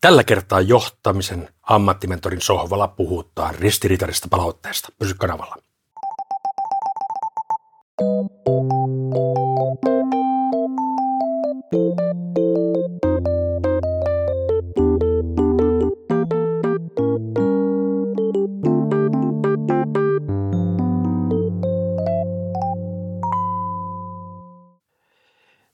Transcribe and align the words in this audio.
Tällä 0.00 0.24
kertaa 0.24 0.60
johtamisen 0.60 1.48
ammattimentorin 1.62 2.40
sohvalla 2.40 2.88
puhutaan 2.88 3.54
ristiriitaisesta 3.54 4.28
palautteesta. 4.30 4.88
Pysy 4.98 5.14
kanavalla. 5.14 5.56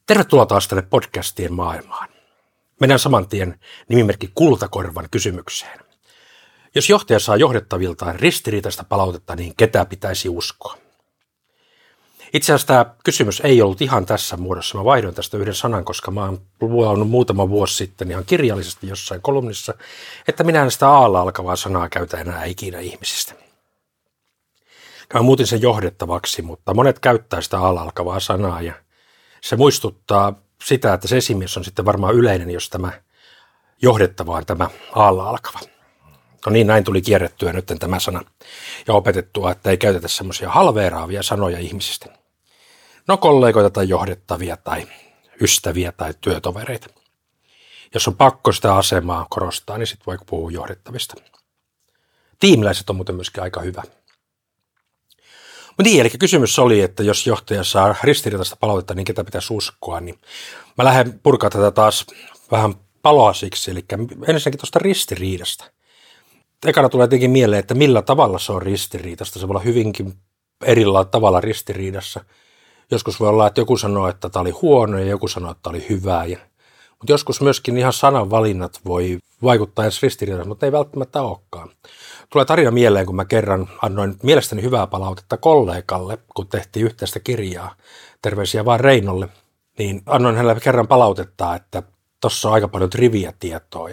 Tervetuloa 0.06 0.47
taas 0.47 0.69
tänne 0.69 0.83
podcastien 0.91 1.52
maailmaan. 1.52 2.13
Mennään 2.80 2.98
saman 2.98 3.28
tien 3.28 3.60
nimimerkki 3.88 4.30
Kultakorvan 4.34 5.09
kysymykseen. 5.10 5.80
Jos 6.74 6.91
johtaja 6.91 7.19
saa 7.19 7.37
johdettaviltaan 7.37 8.20
ristiriitaista 8.20 8.84
palautetta, 8.84 9.37
niin 9.37 9.55
ketä 9.56 9.84
pitäisi 9.84 10.28
uskoa? 10.28 10.77
Itse 12.34 12.52
asiassa 12.52 12.66
tämä 12.66 12.95
kysymys 13.05 13.41
ei 13.45 13.62
ollut 13.62 13.82
ihan 13.82 14.06
tässä 14.06 14.37
muodossa. 14.37 14.79
Mä 14.79 14.84
vaihdoin 14.84 15.15
tästä 15.15 15.37
yhden 15.37 15.55
sanan, 15.55 15.84
koska 15.84 16.10
mä 16.10 16.24
oon 16.24 16.41
luonut 16.60 17.10
muutama 17.10 17.48
vuosi 17.48 17.77
sitten 17.77 18.10
ihan 18.10 18.24
kirjallisesti 18.24 18.88
jossain 18.88 19.23
kolumnissa, 19.23 19.74
että 20.29 20.45
minä 20.45 20.62
en 20.62 20.70
sitä 20.70 20.88
aalla 20.88 21.20
alkavaa 21.20 21.56
sanaa 21.56 21.88
käytä 21.88 22.18
enää 22.18 22.45
ikinä 22.45 22.80
ihmisistä. 22.80 23.34
Mä 25.15 25.23
muutin 25.23 25.46
sen 25.46 25.62
johdettavaksi, 25.62 26.43
mutta 26.43 26.74
monet 26.74 26.98
käyttää 26.98 27.41
sitä 27.41 27.59
aalla 27.59 27.82
alkavaa 27.82 28.20
sanaa 28.20 28.62
ja 28.62 28.74
se 29.41 29.56
muistuttaa 29.56 30.44
sitä, 30.64 30.95
että 30.95 31.09
se 31.09 31.16
esimies 31.16 31.56
on 31.56 31.64
sitten 31.64 31.84
varmaan 31.84 32.14
yleinen, 32.14 32.51
jos 32.51 32.70
tämä 32.70 32.93
johdettava 33.82 34.37
on 34.37 34.46
tämä 34.46 34.71
aalla 34.93 35.29
alkava. 35.29 35.60
No 36.46 36.52
niin, 36.52 36.66
näin 36.66 36.84
tuli 36.84 37.02
kierrettyä 37.02 37.52
nyt 37.52 37.73
tämä 37.79 38.01
sana 38.01 38.24
ja 38.88 38.95
opetettua, 38.95 39.51
että 39.51 39.71
ei 39.71 39.76
käytetä 39.76 40.09
semmoisia 40.09 40.51
halveeraavia 40.51 41.23
sanoja 41.23 41.59
ihmisistä. 41.59 42.06
No 43.09 43.16
kollegoita 43.16 43.71
tai 43.71 43.88
johdettavia 43.88 44.56
tai 44.56 44.87
ystäviä 45.40 45.93
tai 45.93 46.15
työtovereita. 46.21 46.87
Jos 47.95 48.09
on 48.09 48.16
pakko 48.16 48.52
sitä 48.52 48.76
asemaa 48.76 49.26
korostaa, 49.30 49.78
niin 49.78 49.87
sitten 49.87 50.06
voi 50.06 50.18
puhua 50.26 50.51
johdettavista. 50.51 51.15
Tiimiläiset 52.40 52.90
on 52.90 52.96
muuten 52.96 53.15
myöskin 53.15 53.43
aika 53.43 53.60
hyvä. 53.60 53.82
Mutta 55.79 55.83
niin, 55.91 56.01
eli 56.01 56.11
kysymys 56.11 56.59
oli, 56.59 56.80
että 56.80 57.03
jos 57.03 57.27
johtaja 57.27 57.65
saa 57.65 57.95
ristiriitaista 58.03 58.57
palautetta, 58.61 58.95
niin 58.95 59.05
ketä 59.05 59.25
pitäisi 59.25 59.55
uskoa, 59.55 60.01
niin 60.01 60.19
mä 60.79 60.85
lähden 60.85 61.21
purkaa 61.23 61.51
tätä 61.51 61.71
taas 61.71 62.07
vähän 62.51 62.75
paloasiksi, 63.03 63.71
eli 63.71 63.85
ensinnäkin 64.27 64.61
tuosta 64.61 64.78
ristiriidasta. 64.78 65.65
Ekana 66.67 66.89
tulee 66.89 67.09
tietenkin 67.09 67.31
mieleen, 67.31 67.61
että 67.61 67.75
millä 67.75 68.03
tavalla 68.03 68.39
se 68.39 68.53
on 68.53 68.62
ristiriitasta. 68.62 69.39
Se 69.39 69.49
voi 69.49 69.53
olla 69.53 69.65
hyvinkin 69.65 70.15
erillä 70.65 71.05
tavalla 71.05 71.41
ristiriidassa. 71.41 72.25
Joskus 72.91 73.21
voi 73.21 73.28
olla, 73.28 73.47
että 73.47 73.61
joku 73.61 73.77
sanoo, 73.77 74.09
että 74.09 74.28
tämä 74.28 74.41
oli 74.41 74.50
huono 74.50 74.99
ja 74.99 75.06
joku 75.06 75.28
sanoo, 75.28 75.50
että 75.50 75.62
tämä 75.62 75.77
oli 75.77 75.87
hyvää. 75.89 76.25
Ja, 76.25 76.39
mutta 77.05 77.12
joskus 77.12 77.41
myöskin 77.41 77.78
ihan 77.78 77.93
sananvalinnat 77.93 78.81
voi 78.84 79.19
vaikuttaa 79.43 79.84
edes 79.84 80.03
ristiriidassa, 80.03 80.49
mutta 80.49 80.66
ei 80.66 80.72
välttämättä 80.72 81.22
olekaan. 81.22 81.71
Tulee 82.31 82.44
tarina 82.44 82.71
mieleen, 82.71 83.06
kun 83.06 83.16
mä 83.16 83.25
kerran 83.25 83.69
annoin 83.83 84.16
mielestäni 84.22 84.62
hyvää 84.62 84.87
palautetta 84.87 85.37
kollegalle, 85.37 86.19
kun 86.34 86.47
tehtiin 86.47 86.87
yhteistä 86.87 87.21
kirjaa. 87.21 87.75
Terveisiä 88.22 88.65
vaan 88.65 88.81
Reinolle. 88.81 89.28
Niin 89.78 90.03
annoin 90.06 90.37
hänelle 90.37 90.61
kerran 90.61 90.88
palautetta, 90.88 91.55
että 91.55 91.83
tuossa 92.21 92.49
on 92.49 92.55
aika 92.55 92.69
paljon 92.69 92.91
triviä 92.91 93.33
tietoa. 93.39 93.89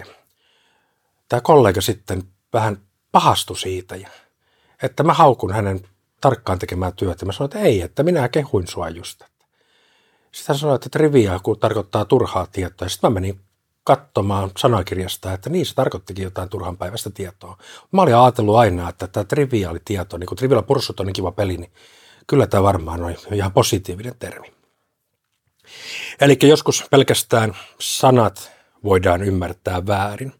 Tämä 1.28 1.40
kollega 1.40 1.80
sitten 1.80 2.22
vähän 2.52 2.78
pahastui 3.12 3.58
siitä, 3.58 3.94
että 4.82 5.02
mä 5.02 5.12
haukun 5.12 5.52
hänen 5.52 5.80
tarkkaan 6.20 6.58
tekemään 6.58 6.96
työtä. 6.96 7.26
Mä 7.26 7.32
sanoin, 7.32 7.48
että 7.48 7.58
ei, 7.58 7.80
että 7.80 8.02
minä 8.02 8.28
kehuin 8.28 8.66
sua 8.66 8.88
just. 8.88 9.22
Sitten 10.32 10.54
hän 10.54 10.58
sanoi, 10.58 10.74
että 10.74 10.88
trivia 10.88 11.40
kun 11.42 11.58
tarkoittaa 11.58 12.04
turhaa 12.04 12.46
tietoa. 12.46 12.88
Sitten 12.88 13.10
mä 13.10 13.14
menin 13.14 13.40
katsomaan 13.84 14.50
sanakirjasta, 14.58 15.32
että 15.32 15.50
niin 15.50 15.66
se 15.66 15.74
tarkoittikin 15.74 16.22
jotain 16.22 16.48
turhan 16.48 16.76
päivästä 16.76 17.10
tietoa. 17.10 17.58
Mä 17.92 18.02
olin 18.02 18.16
ajatellut 18.16 18.56
aina, 18.56 18.88
että 18.88 19.06
tämä 19.06 19.24
triviaali 19.24 19.80
tieto, 19.84 20.18
niin 20.18 20.26
kun 20.26 20.36
Trivial 20.36 20.62
Pursuit 20.62 21.00
on 21.00 21.06
niin 21.06 21.14
kiva 21.14 21.32
peli, 21.32 21.56
niin 21.56 21.72
kyllä 22.26 22.46
tämä 22.46 22.62
varmaan 22.62 23.02
on 23.02 23.14
ihan 23.32 23.52
positiivinen 23.52 24.14
termi. 24.18 24.52
Eli 26.20 26.38
joskus 26.42 26.84
pelkästään 26.90 27.56
sanat 27.80 28.52
voidaan 28.84 29.22
ymmärtää 29.22 29.86
väärin. 29.86 30.32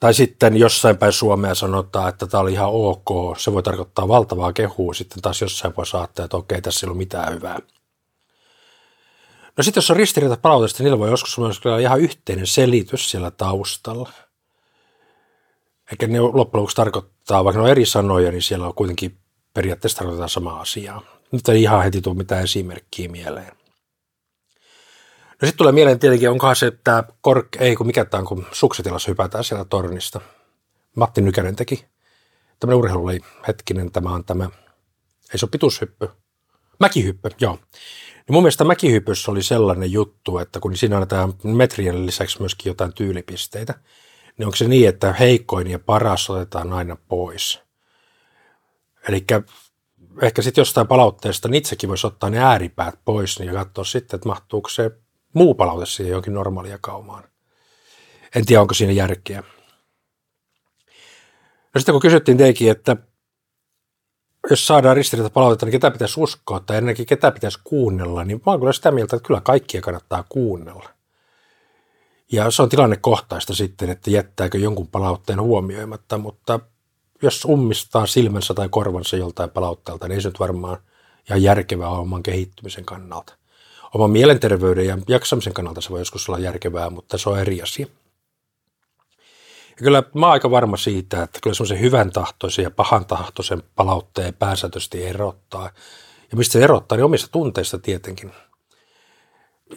Tai 0.00 0.14
sitten 0.14 0.56
jossain 0.56 0.96
päin 0.96 1.12
Suomea 1.12 1.54
sanotaan, 1.54 2.08
että 2.08 2.26
tämä 2.26 2.40
oli 2.40 2.52
ihan 2.52 2.70
ok, 2.72 3.38
se 3.38 3.52
voi 3.52 3.62
tarkoittaa 3.62 4.08
valtavaa 4.08 4.52
kehua, 4.52 4.94
sitten 4.94 5.22
taas 5.22 5.40
jossain 5.40 5.74
voi 5.76 5.86
saattaa, 5.86 6.24
että 6.24 6.36
okei, 6.36 6.62
tässä 6.62 6.86
ei 6.86 6.90
ole 6.90 6.96
mitään 6.96 7.34
hyvää. 7.34 7.58
No 9.56 9.62
sitten 9.62 9.78
jos 9.78 9.90
on 9.90 9.96
ristiriita 9.96 10.36
palautesta, 10.36 10.78
niin 10.78 10.84
niillä 10.84 10.98
voi 10.98 11.10
joskus 11.10 11.38
olla 11.38 11.78
ihan 11.78 12.00
yhteinen 12.00 12.46
selitys 12.46 13.10
siellä 13.10 13.30
taustalla. 13.30 14.12
Eikä 15.90 16.06
ne 16.06 16.20
loppujen 16.20 16.60
lopuksi 16.60 16.76
tarkoittaa, 16.76 17.44
vaikka 17.44 17.60
ne 17.60 17.64
on 17.64 17.70
eri 17.70 17.86
sanoja, 17.86 18.30
niin 18.30 18.42
siellä 18.42 18.66
on 18.66 18.74
kuitenkin 18.74 19.18
periaatteessa 19.54 19.98
tarkoittaa 19.98 20.28
samaa 20.28 20.60
asiaa. 20.60 21.02
Nyt 21.32 21.48
ei 21.48 21.62
ihan 21.62 21.82
heti 21.82 22.00
tule 22.02 22.14
mitään 22.16 22.44
esimerkkiä 22.44 23.08
mieleen. 23.08 23.52
No 25.42 25.46
sitten 25.46 25.56
tulee 25.56 25.72
mieleen 25.72 25.98
tietenkin, 25.98 26.30
onkohan 26.30 26.56
se, 26.56 26.66
että 26.66 27.04
kork, 27.20 27.48
ei 27.58 27.76
kun 27.76 27.86
mikä 27.86 28.04
tämä 28.04 28.18
on, 28.18 28.26
kun 28.26 28.46
suksetilas 28.52 29.08
hypätään 29.08 29.44
siellä 29.44 29.64
tornista. 29.64 30.20
Matti 30.96 31.20
Nykänen 31.20 31.56
teki. 31.56 31.86
Tämmöinen 32.60 32.78
urheilu 32.78 33.04
oli 33.04 33.20
hetkinen, 33.48 33.92
tämä 33.92 34.10
on 34.10 34.24
tämä, 34.24 34.44
ei 35.32 35.38
se 35.38 35.44
ole 35.44 35.50
pituushyppy, 35.50 36.08
mäkihyppy, 36.80 37.28
joo. 37.40 37.58
Ja 38.28 38.32
mun 38.32 38.42
mielestä 38.42 38.64
mäkihypyssä 38.64 39.30
oli 39.30 39.42
sellainen 39.42 39.92
juttu, 39.92 40.38
että 40.38 40.60
kun 40.60 40.76
siinä 40.76 40.96
annetaan 40.96 41.34
metrien 41.42 42.06
lisäksi 42.06 42.40
myöskin 42.40 42.70
jotain 42.70 42.92
tyylipisteitä, 42.92 43.74
niin 44.38 44.46
onko 44.46 44.56
se 44.56 44.68
niin, 44.68 44.88
että 44.88 45.12
heikoin 45.12 45.70
ja 45.70 45.78
paras 45.78 46.30
otetaan 46.30 46.72
aina 46.72 46.96
pois? 47.08 47.60
Eli 49.08 49.24
ehkä 50.22 50.42
sitten 50.42 50.62
jostain 50.62 50.86
palautteesta 50.86 51.48
niin 51.48 51.58
itsekin 51.58 51.88
voisi 51.88 52.06
ottaa 52.06 52.30
ne 52.30 52.38
ääripäät 52.38 52.98
pois 53.04 53.38
niin 53.38 53.46
ja 53.46 53.52
katsoa 53.52 53.84
sitten, 53.84 54.18
että 54.18 54.28
mahtuuko 54.28 54.68
se 54.68 54.90
muu 55.32 55.54
palaute 55.54 55.86
siihen 55.86 56.12
jonkin 56.12 56.34
normaalia 56.34 56.78
kaumaan. 56.80 57.24
En 58.34 58.46
tiedä, 58.46 58.60
onko 58.60 58.74
siinä 58.74 58.92
järkeä. 58.92 59.42
No 61.74 61.78
sitten 61.78 61.92
kun 61.92 62.02
kysyttiin 62.02 62.38
teikin, 62.38 62.70
että 62.70 62.96
jos 64.50 64.66
saadaan 64.66 64.96
ristiriita 64.96 65.30
palautetta, 65.30 65.66
niin 65.66 65.72
ketä 65.72 65.90
pitäisi 65.90 66.20
uskoa 66.20 66.60
tai 66.60 66.76
ennenkin 66.76 67.06
ketä 67.06 67.30
pitäisi 67.30 67.58
kuunnella, 67.64 68.24
niin 68.24 68.42
mä 68.46 68.52
oon 68.52 68.60
kyllä 68.60 68.72
sitä 68.72 68.90
mieltä, 68.90 69.16
että 69.16 69.26
kyllä 69.26 69.40
kaikkia 69.40 69.80
kannattaa 69.80 70.24
kuunnella. 70.28 70.88
Ja 72.32 72.50
se 72.50 72.62
on 72.62 72.68
tilannekohtaista 72.68 73.54
sitten, 73.54 73.90
että 73.90 74.10
jättääkö 74.10 74.58
jonkun 74.58 74.88
palautteen 74.88 75.40
huomioimatta, 75.40 76.18
mutta 76.18 76.60
jos 77.22 77.44
ummistaa 77.44 78.06
silmänsä 78.06 78.54
tai 78.54 78.68
korvansa 78.68 79.16
joltain 79.16 79.50
palautteelta, 79.50 80.08
niin 80.08 80.14
ei 80.14 80.22
se 80.22 80.28
nyt 80.28 80.40
varmaan 80.40 80.78
ihan 81.28 81.42
järkevää 81.42 81.88
oman 81.88 82.22
kehittymisen 82.22 82.84
kannalta. 82.84 83.36
Oman 83.94 84.10
mielenterveyden 84.10 84.86
ja 84.86 84.98
jaksamisen 85.08 85.52
kannalta 85.52 85.80
se 85.80 85.90
voi 85.90 86.00
joskus 86.00 86.28
olla 86.28 86.38
järkevää, 86.38 86.90
mutta 86.90 87.18
se 87.18 87.28
on 87.28 87.38
eri 87.38 87.62
asia. 87.62 87.86
Ja 89.76 89.84
kyllä 89.84 90.02
mä 90.14 90.26
oon 90.26 90.32
aika 90.32 90.50
varma 90.50 90.76
siitä, 90.76 91.22
että 91.22 91.38
kyllä 91.42 91.54
semmoisen 91.54 91.80
hyvän 91.80 92.10
tahtoisen 92.10 92.62
ja 92.62 92.70
pahan 92.70 93.06
tahtoisen 93.06 93.62
palautteen 93.74 94.34
pääsääntöisesti 94.34 95.04
erottaa. 95.04 95.70
Ja 96.30 96.36
mistä 96.36 96.52
se 96.52 96.64
erottaa, 96.64 96.96
niin 96.96 97.04
omista 97.04 97.28
tunteista 97.32 97.78
tietenkin. 97.78 98.32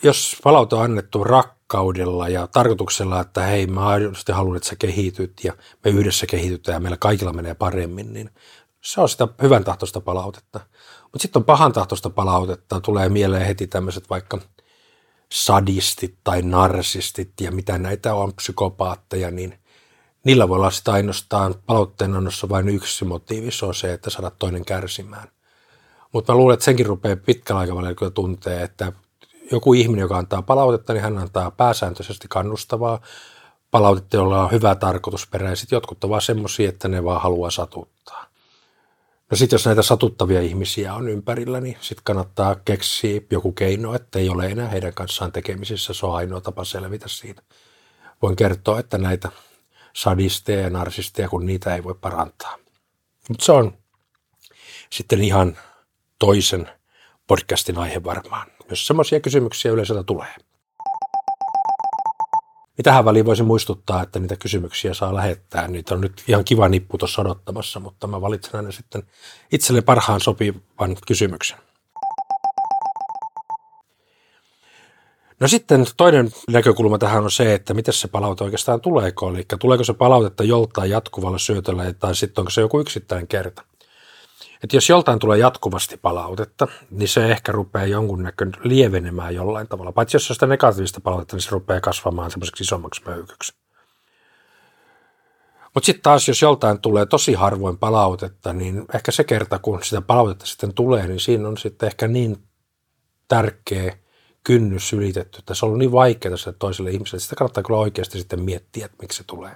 Jos 0.04 0.38
palaute 0.44 0.75
on 0.75 0.84
annettu 0.84 1.24
rakkaudella 1.24 2.30
ja 2.30 2.48
tarkoituksella, 2.48 3.19
että 3.19 3.42
hei 3.42 3.68
mä 3.68 3.88
aidosti 3.88 4.31
haluan, 4.31 4.57
että 4.57 4.69
sä 4.69 4.75
kehityt 4.75 5.34
ja 5.44 5.54
me 5.84 5.92
yhdessä 5.92 6.25
kehitytään 6.25 6.75
ja 6.75 6.80
meillä 6.80 6.98
kaikilla 6.98 7.34
menee 7.34 7.54
paremmin, 7.54 8.13
niin 8.13 8.30
se 8.81 9.02
on 9.02 9.10
sitä 9.10 9.28
hyvän 9.42 9.63
tahtoista 9.63 10.02
palautetta. 10.02 10.60
Mutta 11.04 11.19
sitten 11.19 11.40
on 11.40 11.45
pahan 11.45 11.74
tahtoista 11.74 12.10
palautetta, 12.10 12.81
tulee 12.81 13.10
mieleen 13.10 13.45
heti 13.45 13.68
tämmöiset 13.68 14.10
vaikka 14.10 14.40
sadistit 15.31 16.18
tai 16.24 16.42
narsistit 16.42 17.34
ja 17.42 17.52
mitä 17.52 17.78
näitä 17.78 18.13
on, 18.13 18.34
psykopaatteja, 18.34 19.31
niin 19.31 19.60
niillä 20.24 20.50
voi 20.50 20.56
olla 20.56 20.71
sitä 20.71 20.92
ainoastaan 20.92 21.56
palautteen 21.66 22.16
annossa 22.16 22.50
vain 22.50 22.69
yksi 22.69 23.06
motiivi, 23.06 23.51
se 23.51 23.66
on 23.66 23.75
se, 23.75 23.94
että 23.94 24.10
saada 24.10 24.31
toinen 24.31 24.66
kärsimään. 24.66 25.27
Mutta 26.12 26.33
mä 26.33 26.38
luulen, 26.38 26.54
että 26.54 26.63
senkin 26.63 26.86
rupeaa 26.86 27.16
pitkällä 27.16 27.60
aikavälillä 27.60 27.95
kyllä 27.95 28.12
tuntee, 28.12 28.63
että 28.63 28.92
joku 29.51 29.74
ihminen, 29.74 30.01
joka 30.01 30.18
antaa 30.18 30.42
palautetta, 30.42 30.94
niin 30.94 31.04
hän 31.04 31.18
antaa 31.18 31.51
pääsääntöisesti 31.51 32.27
kannustavaa 32.30 33.01
palautetta, 33.71 34.18
jolla 34.18 34.44
on 34.44 34.51
hyvä 34.51 34.75
tarkoitusperä, 34.75 35.50
ja 35.50 35.56
sitten 35.56 35.77
jotkut 35.77 36.04
ovat 36.04 36.24
semmoisia, 36.24 36.69
että 36.69 36.88
ne 36.88 37.04
vaan 37.04 37.21
haluaa 37.21 37.51
satuttaa. 37.51 38.25
No 39.31 39.38
sitten 39.38 39.57
jos 39.57 39.66
näitä 39.66 39.81
satuttavia 39.81 40.42
ihmisiä 40.42 40.94
on 40.94 41.10
ympärillä, 41.10 41.62
niin 41.62 41.77
sitten 41.81 42.04
kannattaa 42.04 42.56
keksiä 42.56 43.21
joku 43.31 43.51
keino, 43.51 43.94
että 43.94 44.19
ei 44.19 44.30
ole 44.30 44.45
enää 44.45 44.68
heidän 44.68 44.94
kanssaan 44.94 45.31
tekemisissä, 45.31 45.94
se 45.94 46.06
on 46.06 46.16
ainoa 46.16 46.42
tapa 46.42 46.63
selvitä 46.63 47.07
siitä 47.07 47.42
voin 48.21 48.36
kertoa, 48.36 48.80
että 48.80 48.98
näitä 48.98 49.30
sadisteja 50.00 50.62
ja 50.62 50.69
narsisteja, 50.69 51.30
kun 51.30 51.46
niitä 51.46 51.75
ei 51.75 51.84
voi 51.84 51.96
parantaa. 52.01 52.57
Mutta 53.30 53.46
se 53.46 53.51
on 53.51 53.78
sitten 54.90 55.22
ihan 55.22 55.57
toisen 56.19 56.69
podcastin 57.28 57.78
aihe 57.78 58.04
varmaan, 58.04 58.48
jos 58.69 58.88
semmoisia 58.88 59.19
kysymyksiä 59.19 59.72
yleensä 59.72 60.04
tulee. 60.04 60.36
Niin 62.78 62.84
tähän 62.84 63.06
väliin 63.06 63.25
voisin 63.25 63.46
muistuttaa, 63.46 64.04
että 64.04 64.19
niitä 64.19 64.36
kysymyksiä 64.36 64.94
saa 64.94 65.16
lähettää. 65.16 65.68
Niitä 65.68 65.94
on 65.94 66.02
nyt 66.02 66.24
ihan 66.28 66.45
kiva 66.45 66.69
nippu 66.69 66.98
tuossa 66.98 67.22
odottamassa, 67.22 67.80
mutta 67.80 68.07
mä 68.07 68.22
valitsen 68.22 68.56
aina 68.56 68.72
sitten 68.72 69.04
itselle 69.52 69.81
parhaan 69.81 70.22
sopivan 70.22 70.98
kysymyksen. 71.07 71.57
No 75.40 75.48
sitten 75.48 75.86
toinen 75.98 76.32
näkökulma 76.52 76.98
tähän 76.98 77.24
on 77.24 77.32
se, 77.32 77.54
että 77.54 77.74
miten 77.74 77.94
se 77.94 78.08
palaute 78.08 78.44
oikeastaan 78.44 78.82
tuleeko. 78.82 79.30
Eli 79.30 79.46
tuleeko 79.60 79.84
se 79.84 79.94
palautetta 79.94 80.44
joltain 80.44 80.92
jatkuvalla 80.92 81.38
syötöllä 81.38 81.94
tai 81.94 82.16
sitten 82.16 82.42
onko 82.42 82.50
se 82.50 82.62
joku 82.62 82.80
yksittäinen 82.80 83.28
kerta. 83.28 83.64
Että 84.64 84.78
jos 84.78 84.90
joltain 84.90 85.20
tulee 85.20 85.38
jatkuvasti 85.38 85.98
palautetta, 85.98 86.68
niin 86.92 87.08
se 87.08 87.32
ehkä 87.32 87.52
rupeaa 87.52 87.86
jonkunnäköön 87.86 88.52
lievenemään 88.64 89.36
jollain 89.36 89.68
tavalla. 89.68 89.92
Paitsi 89.92 90.16
jos 90.16 90.32
on 90.32 90.36
sitä 90.36 90.48
negatiivista 90.48 91.02
palautetta, 91.02 91.36
niin 91.36 91.42
se 91.42 91.50
rupeaa 91.52 91.82
kasvamaan 91.82 92.32
semmoiseksi 92.32 92.64
isommaksi 92.64 93.02
möykyksi. 93.06 93.54
Mutta 95.74 95.86
sitten 95.86 96.04
taas, 96.04 96.28
jos 96.28 96.42
joltain 96.42 96.82
tulee 96.82 97.06
tosi 97.06 97.34
harvoin 97.34 97.78
palautetta, 97.78 98.54
niin 98.54 98.86
ehkä 98.94 99.12
se 99.12 99.24
kerta, 99.24 99.60
kun 99.60 99.84
sitä 99.84 100.02
palautetta 100.02 100.46
sitten 100.46 100.74
tulee, 100.74 101.08
niin 101.08 101.20
siinä 101.20 101.48
on 101.48 101.58
sitten 101.58 101.88
ehkä 101.88 102.08
niin 102.08 102.38
tärkeä 103.28 103.98
kynnys 104.50 104.94
ylitetty, 104.94 105.40
että 105.40 105.54
se 105.54 105.66
on 105.66 105.68
ollut 105.68 105.80
niin 105.80 105.92
vaikeaa 105.92 106.38
sille 106.38 106.56
toiselle 106.60 106.92
ihmiselle, 106.92 107.19
sitä 107.19 107.36
kannattaa 107.36 107.63
kyllä 107.63 107.80
oikeasti 107.80 108.19
sitten 108.19 108.42
miettiä, 108.42 108.86
että 108.86 108.98
miksi 109.01 109.18
se 109.18 109.24
tulee. 109.24 109.56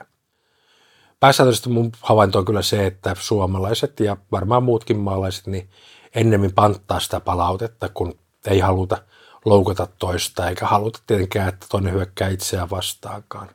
Pääsääntöisesti 1.20 1.70
mun 1.70 1.92
havainto 2.02 2.40
on 2.40 2.46
kyllä 2.46 2.62
se, 2.62 2.86
että 2.86 3.16
suomalaiset 3.20 4.00
ja 4.00 4.18
varmaan 4.32 4.64
muutkin 4.64 4.98
maalaiset 4.98 5.48
niin 5.48 5.70
ennemmin 6.16 6.54
panttaa 6.54 7.00
sitä 7.00 7.20
palautetta, 7.20 7.90
kun 7.90 8.20
ei 8.46 8.60
haluta 8.60 8.98
loukata 9.46 9.88
toista 10.00 10.50
eikä 10.50 10.66
haluta 10.66 11.00
tietenkään, 11.08 11.50
että 11.50 11.66
toinen 11.70 11.94
hyökkää 11.94 12.30
itseään 12.30 12.70
vastaankaan. 12.70 13.50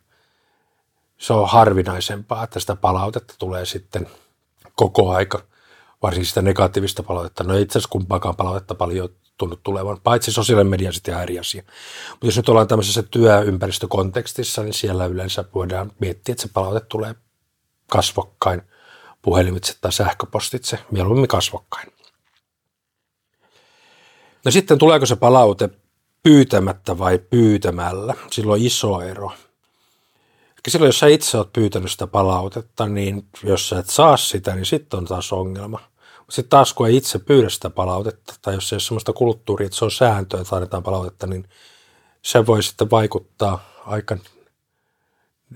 Se 1.19 1.33
on 1.33 1.49
harvinaisempaa, 1.49 2.45
että 2.45 2.61
sitä 2.61 2.77
palautetta 2.77 3.35
tulee 3.39 3.65
sitten 3.65 4.07
koko 4.75 5.11
aika, 5.11 5.43
varsinkin 6.03 6.29
sitä 6.29 6.43
negatiivista 6.43 7.03
palautetta. 7.03 7.45
No 7.45 7.57
itse 7.57 7.79
asiassa 7.79 7.93
kumpaakaan 7.93 8.37
palautetta 8.37 8.75
paljon 8.75 9.09
tunnu 9.39 9.57
tulevan, 9.63 10.01
paitsi 10.05 10.33
sosiaalinen 10.33 10.71
media 10.71 10.93
sitten 10.93 11.13
ihan 11.13 11.23
eri 11.23 11.39
asia. 11.39 11.63
Mutta 12.11 12.27
jos 12.27 12.37
nyt 12.37 12.49
ollaan 12.49 12.69
tämmöisessä 12.69 13.03
työympäristökontekstissa, 13.03 14.63
niin 14.63 14.75
siellä 14.75 15.07
yleensä 15.07 15.45
voidaan 15.55 15.93
miettiä, 15.99 16.33
että 16.33 16.43
se 16.43 16.49
palaute 16.55 16.81
tulee 16.81 17.15
kasvokkain 17.91 18.63
puhelimitse 19.23 19.75
tai 19.81 19.93
sähköpostitse, 19.93 20.79
mieluummin 20.91 21.29
kasvokkain. 21.29 21.93
No 24.45 24.51
sitten 24.51 24.79
tuleeko 24.79 25.07
se 25.07 25.17
palaute 25.17 25.71
pyytämättä 26.23 26.99
vai 26.99 27.19
pyytämällä? 27.19 28.15
Silloin 28.31 28.67
iso 28.67 29.01
ero. 29.01 29.33
Eli 30.51 30.73
silloin, 30.73 30.89
jos 30.89 30.99
sä 30.99 31.07
itse 31.07 31.39
oot 31.39 31.53
pyytänyt 31.53 31.91
sitä 31.91 32.07
palautetta, 32.07 32.87
niin 32.87 33.29
jos 33.43 33.69
sä 33.69 33.79
et 33.79 33.91
saa 33.91 34.17
sitä, 34.17 34.55
niin 34.55 34.67
sitten 34.67 34.99
on 34.99 35.05
taas 35.05 35.33
ongelma. 35.33 35.81
Sitten 36.31 36.51
taas, 36.51 36.75
kun 36.75 36.87
ei 36.87 36.97
itse 36.97 37.19
pyydä 37.19 37.49
sitä 37.49 37.71
palautetta, 37.71 38.35
tai 38.43 38.55
jos 38.55 38.73
ei 38.73 38.77
ole 38.77 38.81
sellaista 38.81 39.13
kulttuuria, 39.13 39.67
että 39.67 39.79
se 39.79 39.85
on 39.85 39.91
sääntö, 39.91 40.41
että 40.41 40.57
annetaan 40.57 40.83
palautetta, 40.83 41.27
niin 41.27 41.49
se 42.23 42.47
voi 42.47 42.63
sitten 42.63 42.91
vaikuttaa 42.91 43.65
aika 43.87 44.17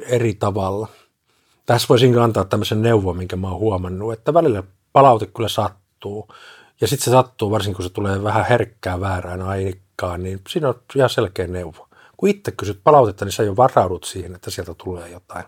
eri 0.07 0.35
tavalla– 0.35 0.89
tässä 1.67 1.89
voisin 1.89 2.19
antaa 2.19 2.45
tämmöisen 2.45 2.83
neuvon, 2.83 3.17
minkä 3.17 3.37
mä 3.37 3.49
oon 3.49 3.61
huomannut, 3.61 4.13
että 4.13 4.35
välillä 4.35 4.63
palaute 4.93 5.27
kyllä 5.27 5.49
sattuu. 5.49 6.29
Ja 6.81 6.89
sitten 6.89 7.05
se 7.05 7.11
sattuu, 7.11 7.51
varsinkin 7.51 7.77
kun 7.77 7.85
se 7.85 7.91
tulee 7.91 8.23
vähän 8.23 8.47
herkkää 8.49 9.01
väärään 9.01 9.43
aikaan, 9.43 10.23
niin 10.23 10.41
siinä 10.49 10.69
on 10.69 10.75
ihan 10.97 11.11
selkeä 11.11 11.47
neuvo. 11.47 11.89
Kun 12.17 12.29
itse 12.29 12.51
kysyt 12.51 12.81
palautetta, 12.85 13.25
niin 13.25 13.33
sä 13.33 13.43
jo 13.43 13.57
varaudut 13.57 14.05
siihen, 14.05 14.35
että 14.35 14.51
sieltä 14.51 14.75
tulee 14.75 15.09
jotain. 15.09 15.45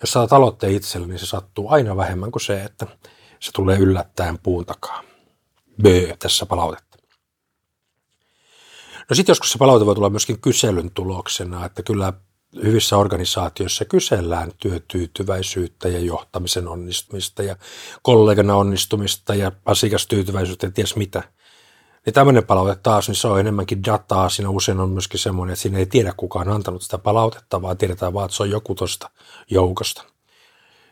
Jos 0.00 0.12
saat 0.12 0.32
aloitteen 0.32 0.72
itselle, 0.72 1.06
niin 1.06 1.18
se 1.18 1.26
sattuu 1.26 1.68
aina 1.70 1.96
vähemmän 1.96 2.32
kuin 2.32 2.42
se, 2.42 2.64
että 2.64 2.86
se 3.46 3.52
tulee 3.52 3.78
yllättäen 3.78 4.38
puun 4.38 4.66
takaa. 4.66 5.02
Bö, 5.82 6.16
tässä 6.18 6.46
palautetta. 6.46 6.98
No 9.10 9.16
sitten 9.16 9.30
joskus 9.30 9.52
se 9.52 9.58
palaute 9.58 9.86
voi 9.86 9.94
tulla 9.94 10.10
myöskin 10.10 10.40
kyselyn 10.40 10.90
tuloksena, 10.90 11.66
että 11.66 11.82
kyllä 11.82 12.12
hyvissä 12.62 12.96
organisaatioissa 12.96 13.84
kysellään 13.84 14.52
työtyytyväisyyttä 14.58 15.88
ja 15.88 15.98
johtamisen 15.98 16.68
onnistumista 16.68 17.42
ja 17.42 17.56
kollegana 18.02 18.56
onnistumista 18.56 19.34
ja 19.34 19.52
asiakastyytyväisyyttä 19.64 20.66
ja 20.66 20.70
ties 20.70 20.96
mitä. 20.96 21.22
Niin 22.06 22.14
tämmöinen 22.14 22.46
palaute 22.46 22.80
taas, 22.82 23.08
niin 23.08 23.16
se 23.16 23.28
on 23.28 23.40
enemmänkin 23.40 23.84
dataa. 23.84 24.28
Siinä 24.28 24.50
usein 24.50 24.80
on 24.80 24.90
myöskin 24.90 25.20
semmoinen, 25.20 25.52
että 25.52 25.62
siinä 25.62 25.78
ei 25.78 25.86
tiedä 25.86 26.12
kukaan 26.16 26.48
antanut 26.48 26.82
sitä 26.82 26.98
palautetta, 26.98 27.62
vaan 27.62 27.78
tiedetään 27.78 28.14
vaan, 28.14 28.24
että 28.24 28.36
se 28.36 28.42
on 28.42 28.50
joku 28.50 28.74
tuosta 28.74 29.10
joukosta. 29.50 30.15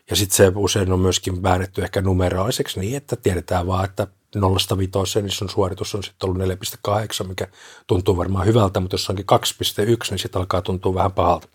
Ja 0.09 0.15
sitten 0.15 0.37
se 0.37 0.51
usein 0.55 0.91
on 0.91 0.99
myöskin 0.99 1.43
väännetty 1.43 1.81
ehkä 1.81 2.01
numeraaliseksi 2.01 2.79
niin, 2.79 2.97
että 2.97 3.15
tiedetään 3.15 3.67
vaan, 3.67 3.85
että 3.85 4.07
nollasta 4.35 4.77
vitoseen, 4.77 5.25
niin 5.25 5.33
sun 5.33 5.49
suoritus 5.49 5.95
on 5.95 6.03
sitten 6.03 6.29
ollut 6.29 6.41
4,8, 7.23 7.27
mikä 7.27 7.47
tuntuu 7.87 8.17
varmaan 8.17 8.45
hyvältä, 8.45 8.79
mutta 8.79 8.93
jos 8.93 9.09
onkin 9.09 9.25
2,1, 9.83 9.87
niin 10.09 10.19
sitten 10.19 10.39
alkaa 10.39 10.61
tuntua 10.61 10.93
vähän 10.93 11.11
pahalta. 11.11 11.47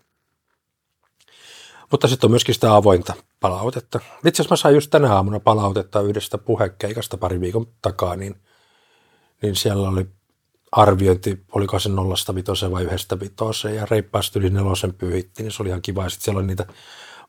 Mutta 1.91 2.07
sitten 2.07 2.27
on 2.27 2.31
myöskin 2.31 2.55
sitä 2.55 2.75
avointa 2.75 3.13
palautetta. 3.39 3.99
Itse 4.25 4.41
asiassa 4.41 4.53
mä 4.53 4.57
sain 4.57 4.75
just 4.75 4.89
tänä 4.89 5.15
aamuna 5.15 5.39
palautetta 5.39 6.01
yhdestä 6.01 6.37
puhekeikasta 6.37 7.17
pari 7.17 7.39
viikon 7.39 7.67
takaa, 7.81 8.15
niin, 8.15 8.35
niin 9.41 9.55
siellä 9.55 9.89
oli 9.89 10.07
arviointi, 10.71 11.43
oliko 11.51 11.79
se 11.79 11.89
nollasta 11.89 12.35
vitoseen 12.35 12.71
vai 12.71 12.83
yhdestä 12.83 13.19
vitoseen, 13.19 13.75
ja 13.75 13.87
reippaasti 13.89 14.39
yli 14.39 14.49
nelosen 14.49 14.93
pyyhittiin, 14.93 15.43
niin 15.43 15.51
se 15.51 15.63
oli 15.63 15.69
ihan 15.69 15.81
kiva. 15.81 16.09
Sitten 16.09 16.25
siellä 16.25 16.39
oli 16.39 16.47
niitä 16.47 16.65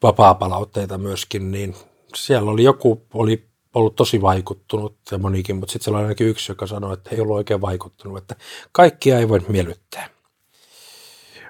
vapaa-palautteita 0.02 0.98
myöskin, 0.98 1.50
niin 1.50 1.74
siellä 2.14 2.50
oli 2.50 2.62
joku, 2.62 3.06
oli 3.14 3.48
ollut 3.74 3.96
tosi 3.96 4.22
vaikuttunut 4.22 4.96
ja 5.10 5.18
monikin, 5.18 5.56
mutta 5.56 5.72
sitten 5.72 5.84
siellä 5.84 5.98
oli 5.98 6.04
ainakin 6.04 6.26
yksi, 6.26 6.52
joka 6.52 6.66
sanoi, 6.66 6.92
että 6.92 7.10
ei 7.10 7.20
ollut 7.20 7.36
oikein 7.36 7.60
vaikuttunut, 7.60 8.18
että 8.18 8.36
kaikkia 8.72 9.18
ei 9.18 9.28
voi 9.28 9.40
miellyttää. 9.48 10.08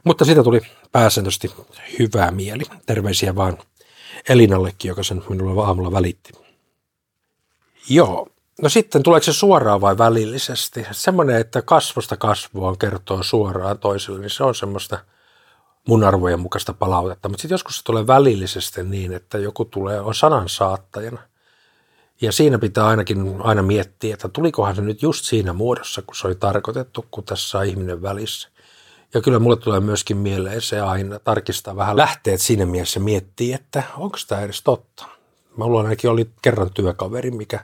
Mutta 0.04 0.24
siitä 0.24 0.42
tuli 0.42 0.60
pääsääntöisesti 0.92 1.50
hyvää 1.98 2.30
mieli. 2.30 2.62
Terveisiä 2.86 3.34
vaan 3.34 3.58
Elinallekin, 4.28 4.88
joka 4.88 5.02
sen 5.02 5.22
minulle 5.28 5.62
aamulla 5.64 5.92
välitti. 5.92 6.32
Joo. 7.88 8.28
No 8.62 8.68
sitten 8.68 9.02
tuleeko 9.02 9.24
se 9.24 9.32
suoraan 9.32 9.80
vai 9.80 9.98
välillisesti? 9.98 10.86
Semmoinen, 10.90 11.36
että 11.36 11.62
kasvosta 11.62 12.16
kasvua 12.16 12.76
kertoo 12.76 13.22
suoraan 13.22 13.78
toiselle, 13.78 14.20
niin 14.20 14.30
se 14.30 14.44
on 14.44 14.54
semmoista 14.54 14.98
mun 15.88 16.04
arvojen 16.04 16.40
mukaista 16.40 16.72
palautetta. 16.72 17.28
Mutta 17.28 17.42
sitten 17.42 17.54
joskus 17.54 17.76
se 17.76 17.84
tulee 17.84 18.06
välillisesti 18.06 18.82
niin, 18.82 19.12
että 19.12 19.38
joku 19.38 19.64
tulee, 19.64 20.00
on 20.00 20.14
sanan 20.14 20.48
saattajana. 20.48 21.18
Ja 22.20 22.32
siinä 22.32 22.58
pitää 22.58 22.86
ainakin 22.86 23.36
aina 23.38 23.62
miettiä, 23.62 24.14
että 24.14 24.28
tulikohan 24.28 24.76
se 24.76 24.82
nyt 24.82 25.02
just 25.02 25.24
siinä 25.24 25.52
muodossa, 25.52 26.02
kun 26.02 26.14
se 26.16 26.26
oli 26.26 26.34
tarkoitettu, 26.34 27.04
kun 27.10 27.24
tässä 27.24 27.58
on 27.58 27.66
ihminen 27.66 28.02
välissä. 28.02 28.48
Ja 29.14 29.20
kyllä 29.20 29.38
mulle 29.38 29.56
tulee 29.56 29.80
myöskin 29.80 30.16
mieleen 30.16 30.60
se 30.60 30.80
aina 30.80 31.18
tarkistaa 31.18 31.76
vähän 31.76 31.96
lähteet 31.96 32.40
siinä 32.40 32.66
mielessä 32.66 33.00
miettiä, 33.00 33.56
että 33.56 33.82
onko 33.96 34.18
tämä 34.28 34.40
edes 34.40 34.62
totta. 34.62 35.06
Mulla 35.56 35.80
ainakin 35.80 36.10
oli 36.10 36.30
kerran 36.42 36.70
työkaveri, 36.74 37.30
mikä 37.30 37.60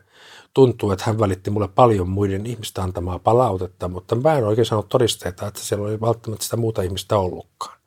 tuntuu, 0.54 0.90
että 0.90 1.04
hän 1.06 1.18
välitti 1.18 1.50
mulle 1.50 1.68
paljon 1.68 2.08
muiden 2.08 2.46
ihmistä 2.46 2.82
antamaa 2.82 3.18
palautetta, 3.18 3.88
mutta 3.88 4.14
mä 4.14 4.38
en 4.38 4.46
oikein 4.46 4.66
saanut 4.66 4.88
todisteita, 4.88 5.46
että 5.46 5.60
siellä 5.60 5.86
oli 5.86 6.00
välttämättä 6.00 6.44
sitä 6.44 6.56
muuta 6.56 6.82
ihmistä 6.82 7.18
ollutkaan. 7.18 7.77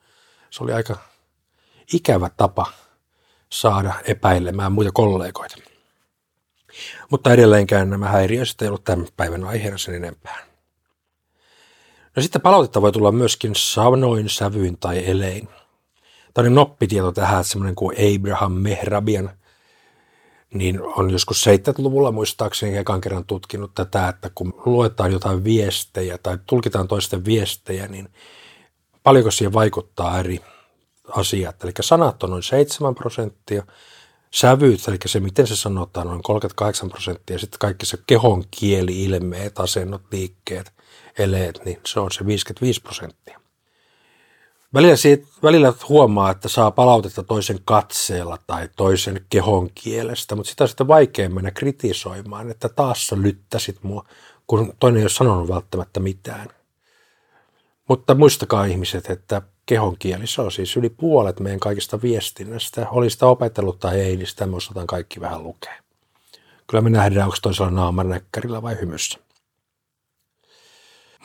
Se 0.52 0.64
oli 0.64 0.74
aika 0.74 0.98
ikävä 1.94 2.30
tapa 2.38 2.72
saada 3.50 3.94
epäilemään 4.04 4.72
muita 4.72 4.92
kollegoita. 4.94 5.56
Mutta 7.10 7.34
edelleenkään 7.34 7.90
nämä 7.90 8.08
häiriöiset 8.08 8.62
ei 8.62 8.68
ollut 8.68 8.84
tämän 8.84 9.08
päivän 9.18 9.44
aiheena 9.44 9.78
sen 9.78 9.96
enempää. 9.96 10.38
No 12.16 12.22
sitten 12.22 12.42
palautetta 12.42 12.82
voi 12.82 12.92
tulla 12.92 13.12
myöskin 13.12 13.56
sanoin, 13.56 14.30
sävyin 14.30 14.78
tai 14.78 15.10
elein. 15.10 15.50
Tällainen 16.34 16.56
noppitieto 16.56 17.12
tähän, 17.12 17.44
semmoinen 17.44 17.76
kuin 17.76 17.98
Abraham 18.16 18.52
Mehrabian, 18.52 19.30
niin 20.54 20.82
on 20.82 21.10
joskus 21.10 21.46
70-luvulla 21.48 22.12
muistaakseni 22.12 22.78
ekan 22.78 23.02
kerran 23.02 23.26
tutkinut 23.26 23.74
tätä, 23.76 24.08
että 24.08 24.32
kun 24.36 24.62
luetaan 24.66 25.12
jotain 25.12 25.44
viestejä 25.44 26.18
tai 26.18 26.38
tulkitaan 26.46 26.88
toisten 26.88 27.26
viestejä, 27.26 27.88
niin 27.88 28.10
paljonko 29.04 29.32
siihen 29.32 29.54
vaikuttaa 29.54 30.20
eri 30.20 30.40
asiat. 31.10 31.64
Eli 31.64 31.72
sanat 31.82 32.24
on 32.24 32.30
noin 32.30 32.44
7 32.44 32.96
prosenttia, 32.96 33.64
sävyyt, 34.32 34.88
eli 34.88 34.98
se 35.06 35.20
miten 35.20 35.48
se 35.48 35.56
sanotaan, 35.56 36.08
noin 36.08 36.24
38 36.24 36.90
prosenttia, 36.90 37.36
ja 37.36 37.40
sitten 37.40 37.60
kaikki 37.60 37.86
se 37.86 37.98
kehon 38.08 38.44
kieli, 38.52 39.04
ilmeet, 39.04 39.60
asennot, 39.60 40.02
liikkeet, 40.12 40.74
eleet, 41.20 41.66
niin 41.66 41.80
se 41.86 42.00
on 42.00 42.12
se 42.12 42.26
55 42.26 42.82
prosenttia. 42.82 43.42
Välillä, 44.74 44.96
siitä, 44.96 45.28
välillä 45.44 45.74
huomaa, 45.90 46.32
että 46.32 46.50
saa 46.50 46.72
palautetta 46.72 47.24
toisen 47.24 47.60
katseella 47.66 48.38
tai 48.48 48.70
toisen 48.76 49.26
kehon 49.30 49.70
kielestä, 49.76 50.36
mutta 50.36 50.50
sitä 50.50 50.64
on 50.64 50.68
sitten 50.68 50.88
vaikea 50.88 51.30
mennä 51.30 51.52
kritisoimaan, 51.52 52.52
että 52.52 52.70
taas 52.70 53.08
sä 53.08 53.22
lyttäsit 53.22 53.84
mua, 53.84 54.06
kun 54.48 54.74
toinen 54.80 54.98
ei 54.98 55.04
ole 55.04 55.10
sanonut 55.10 55.50
välttämättä 55.50 56.00
mitään. 56.00 56.48
Mutta 57.92 58.16
muistakaa 58.16 58.66
ihmiset, 58.66 59.10
että 59.10 59.42
kehon 59.66 59.98
kieli, 60.00 60.28
se 60.28 60.42
on 60.42 60.52
siis 60.52 60.78
yli 60.78 60.90
puolet 60.90 61.40
meidän 61.40 61.60
kaikista 61.60 62.02
viestinnästä. 62.02 62.90
Oli 62.90 63.10
sitä 63.10 63.26
opetellut 63.26 63.80
tai 63.80 64.00
ei, 64.00 64.18
niin 64.18 64.28
sitä 64.28 64.46
me 64.46 64.56
osataan 64.56 64.88
kaikki 64.88 65.22
vähän 65.22 65.44
lukea. 65.44 65.74
Kyllä 66.68 66.82
me 66.82 66.90
nähdään, 66.90 67.26
onko 67.26 67.38
toisella 67.42 67.72
naamanäkkärillä 67.72 68.62
vai 68.62 68.78
hymyssä. 68.82 69.20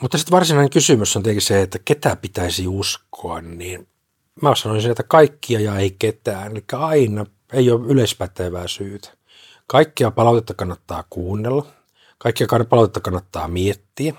Mutta 0.01 0.17
sitten 0.17 0.31
varsinainen 0.31 0.69
kysymys 0.69 1.15
on 1.15 1.23
tietenkin 1.23 1.47
se, 1.47 1.61
että 1.61 1.79
ketä 1.85 2.15
pitäisi 2.15 2.67
uskoa, 2.67 3.41
niin 3.41 3.87
mä 4.41 4.55
sanoisin, 4.55 4.91
että 4.91 5.03
kaikkia 5.03 5.59
ja 5.59 5.77
ei 5.77 5.95
ketään. 5.99 6.51
Eli 6.51 6.63
aina 6.73 7.25
ei 7.53 7.71
ole 7.71 7.87
yleispätevää 7.87 8.67
syytä. 8.67 9.09
Kaikkia 9.67 10.11
palautetta 10.11 10.53
kannattaa 10.53 11.03
kuunnella, 11.09 11.65
kaikkia 12.17 12.47
palautetta 12.69 12.99
kannattaa 12.99 13.47
miettiä. 13.47 14.13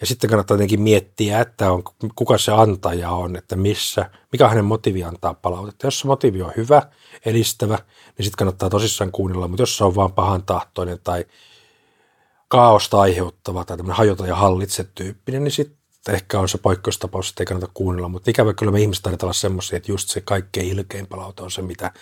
Ja 0.00 0.06
sitten 0.06 0.30
kannattaa 0.30 0.56
tietenkin 0.56 0.80
miettiä, 0.80 1.40
että 1.40 1.72
on, 1.72 1.82
kuka 2.14 2.38
se 2.38 2.52
antaja 2.52 3.10
on, 3.10 3.36
että 3.36 3.56
missä, 3.56 4.10
mikä 4.32 4.48
hänen 4.48 4.64
motiivi 4.64 5.04
antaa 5.04 5.34
palautetta. 5.34 5.86
Jos 5.86 6.00
se 6.00 6.06
motiivi 6.06 6.42
on 6.42 6.52
hyvä, 6.56 6.82
edistävä, 7.26 7.78
niin 8.18 8.24
sitten 8.24 8.38
kannattaa 8.38 8.70
tosissaan 8.70 9.12
kuunnella, 9.12 9.48
mutta 9.48 9.62
jos 9.62 9.76
se 9.76 9.84
on 9.84 9.94
vaan 9.94 10.12
pahan 10.12 10.42
tahtoinen 10.42 10.98
tai 11.04 11.24
kaaosta 12.48 13.00
aiheuttava 13.00 13.64
tai 13.64 13.76
tämmöinen 13.76 13.96
hajota 13.96 14.26
ja 14.26 14.36
hallitse 14.36 14.84
tyyppinen, 14.94 15.44
niin 15.44 15.52
sitten 15.52 16.14
ehkä 16.14 16.40
on 16.40 16.48
se 16.48 16.58
poikkeustapaus, 16.58 17.28
että 17.28 17.42
ei 17.42 17.46
kannata 17.46 17.72
kuunnella. 17.74 18.08
Mutta 18.08 18.30
ikävä 18.30 18.54
kyllä 18.54 18.72
me 18.72 18.80
ihmiset 18.80 19.02
taidetaan 19.02 19.26
olla 19.26 19.32
semmoisia, 19.32 19.76
että 19.76 19.92
just 19.92 20.08
se 20.08 20.20
kaikkein 20.20 20.68
ilkein 20.68 21.06
palaute 21.06 21.42
on 21.42 21.50
se, 21.50 21.62
mitä, 21.62 21.92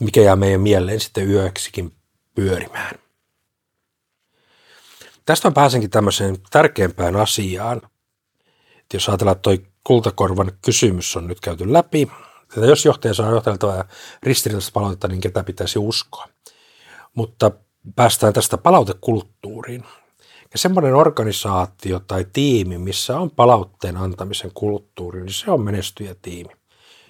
mikä 0.00 0.20
jää 0.20 0.36
meidän 0.36 0.60
mieleen 0.60 1.00
sitten 1.00 1.30
yöksikin 1.30 1.92
pyörimään. 2.34 3.05
Tästä 5.26 5.50
pääsenkin 5.50 5.90
tämmöiseen 5.90 6.36
tärkeämpään 6.50 7.16
asiaan. 7.16 7.80
Että 8.78 8.96
jos 8.96 9.08
ajatellaan, 9.08 9.36
että 9.36 9.42
toi 9.42 9.66
kultakorvan 9.84 10.52
kysymys 10.64 11.16
on 11.16 11.26
nyt 11.26 11.40
käyty 11.40 11.72
läpi, 11.72 12.10
että 12.42 12.66
jos 12.66 12.84
johtaja 12.84 13.14
saa 13.14 13.30
johtajalta 13.30 13.84
ristiriitaista 14.22 14.72
palautetta, 14.72 15.08
niin 15.08 15.20
ketä 15.20 15.44
pitäisi 15.44 15.78
uskoa. 15.78 16.28
Mutta 17.14 17.50
päästään 17.96 18.32
tästä 18.32 18.58
palautekulttuuriin. 18.58 19.84
Ja 20.52 20.58
semmoinen 20.58 20.94
organisaatio 20.94 22.00
tai 22.00 22.26
tiimi, 22.32 22.78
missä 22.78 23.18
on 23.18 23.30
palautteen 23.30 23.96
antamisen 23.96 24.50
kulttuuri, 24.54 25.20
niin 25.20 25.32
se 25.32 25.50
on 25.50 25.60
menestyjätiimi. 25.60 26.50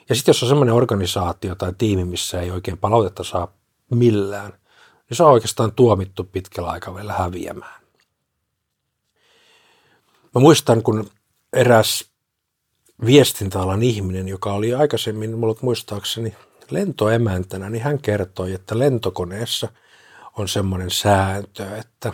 Ja 0.09 0.15
sitten 0.15 0.31
jos 0.31 0.43
on 0.43 0.49
semmoinen 0.49 0.75
organisaatio 0.75 1.55
tai 1.55 1.73
tiimi, 1.79 2.05
missä 2.05 2.41
ei 2.41 2.51
oikein 2.51 2.79
palautetta 2.79 3.25
saa 3.25 3.53
millään, 3.91 4.51
niin 5.11 5.17
se 5.17 5.23
on 5.23 5.33
oikeastaan 5.33 5.73
tuomittu 5.73 6.25
pitkällä 6.25 6.71
aikavälillä 6.71 7.13
häviämään. 7.13 7.86
Mä 10.37 10.41
muistan, 10.41 10.83
kun 10.83 11.11
eräs 11.53 12.05
viestintäalan 13.07 13.83
ihminen, 13.83 14.29
joka 14.29 14.53
oli 14.53 14.75
aikaisemmin, 14.75 15.39
mulla 15.39 15.55
muistaakseni 15.61 16.35
lentoemäntänä, 16.71 17.71
niin 17.71 17.83
hän 17.83 17.99
kertoi, 17.99 18.53
että 18.53 18.79
lentokoneessa– 18.79 19.69
on 20.37 20.49
semmoinen 20.49 20.91
sääntö, 20.91 21.77
että 21.77 22.13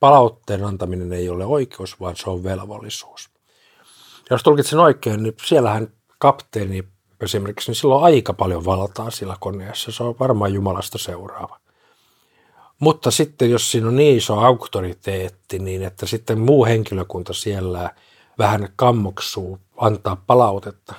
palautteen 0.00 0.64
antaminen 0.64 1.12
ei 1.12 1.28
ole 1.28 1.44
oikeus, 1.44 2.00
vaan 2.00 2.16
se 2.16 2.30
on 2.30 2.44
velvollisuus. 2.44 3.30
Ja 4.18 4.34
jos 4.34 4.42
tulkitsen 4.42 4.78
oikein, 4.78 5.22
niin 5.22 5.34
siellähän 5.44 5.88
kapteeni 6.18 6.84
esimerkiksi, 7.20 7.70
niin 7.70 7.76
sillä 7.76 7.94
on 7.94 8.04
aika 8.04 8.32
paljon 8.32 8.64
valtaa 8.64 9.10
sillä 9.10 9.36
koneessa. 9.40 9.92
Se 9.92 10.02
on 10.02 10.14
varmaan 10.20 10.54
Jumalasta 10.54 10.98
seuraava. 10.98 11.60
Mutta 12.82 13.10
sitten 13.10 13.50
jos 13.50 13.70
siinä 13.70 13.88
on 13.88 13.96
niin 13.96 14.16
iso 14.16 14.38
auktoriteetti, 14.38 15.58
niin 15.58 15.82
että 15.82 16.06
sitten 16.06 16.40
muu 16.40 16.64
henkilökunta 16.64 17.32
siellä 17.32 17.90
vähän 18.38 18.68
kammoksuu 18.76 19.58
antaa 19.76 20.22
palautetta. 20.26 20.94